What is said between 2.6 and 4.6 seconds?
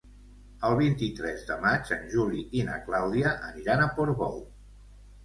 i na Clàudia aniran a Portbou.